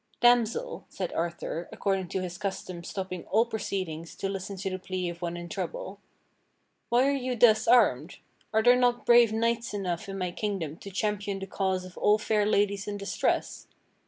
"Damsel," 0.19 0.83
said 0.89 1.13
Arthur, 1.13 1.69
according 1.71 2.07
to 2.07 2.21
his 2.23 2.39
custom 2.39 2.83
stopping 2.83 3.23
all 3.25 3.45
proceedings 3.45 4.15
to 4.15 4.27
listen 4.27 4.57
to 4.57 4.69
the 4.71 4.79
plea 4.79 5.09
of 5.09 5.21
one 5.21 5.37
in 5.37 5.47
trouble, 5.47 5.99
"why 6.89 7.07
are 7.07 7.11
you 7.11 7.35
thus 7.35 7.67
armed 7.67 8.17
Are 8.51 8.63
there 8.63 8.75
not 8.75 9.05
brave 9.05 9.31
knights 9.31 9.75
enough 9.75 10.09
in 10.09 10.17
my 10.17 10.31
kingdom 10.31 10.75
to 10.77 10.89
champion 10.89 11.37
the 11.37 11.45
cause 11.45 11.85
of 11.85 11.99
all 11.99 12.17
fair 12.17 12.47
ladies 12.47 12.87
in 12.87 12.97
distress? 12.97 13.67